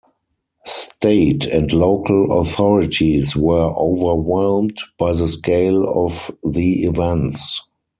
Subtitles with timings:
[0.65, 7.61] State and local authorities were overwhelmed by the scale of the events.